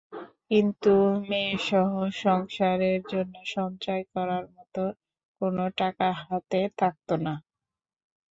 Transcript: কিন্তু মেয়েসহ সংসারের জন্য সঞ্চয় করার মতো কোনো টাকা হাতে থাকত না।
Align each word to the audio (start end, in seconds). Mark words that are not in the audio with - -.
কিন্তু 0.47 0.93
মেয়েসহ 1.29 1.91
সংসারের 2.21 2.99
জন্য 3.11 3.35
সঞ্চয় 3.55 4.03
করার 4.13 4.45
মতো 4.55 4.83
কোনো 5.41 5.63
টাকা 5.77 6.07
হাতে 6.21 6.61
থাকত 6.79 7.09
না। 7.25 7.33